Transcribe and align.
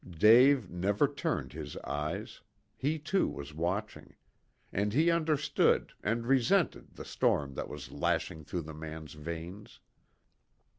Dave 0.09 0.67
never 0.67 1.07
turned 1.07 1.53
his 1.53 1.77
eyes. 1.77 2.41
He 2.75 2.97
too 2.97 3.27
was 3.29 3.53
watching. 3.53 4.15
And 4.73 4.93
he 4.93 5.11
understood, 5.11 5.93
and 6.03 6.25
resented, 6.25 6.95
the 6.95 7.05
storm 7.05 7.53
that 7.53 7.69
was 7.69 7.91
lashing 7.91 8.45
through 8.45 8.63
the 8.63 8.73
man's 8.73 9.13
veins. 9.13 9.79